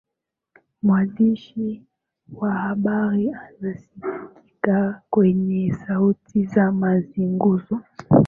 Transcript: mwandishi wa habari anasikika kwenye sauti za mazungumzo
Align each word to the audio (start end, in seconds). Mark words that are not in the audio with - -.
mwandishi 0.83 1.83
wa 2.33 2.51
habari 2.53 3.31
anasikika 3.31 5.01
kwenye 5.09 5.73
sauti 5.73 6.43
za 6.45 6.71
mazungumzo 6.71 7.79